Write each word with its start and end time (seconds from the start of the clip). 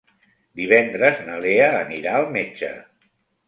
Divendres 0.61 1.21
na 1.29 1.37
Lea 1.45 1.69
anirà 1.85 2.17
al 2.23 2.29
metge. 2.41 2.75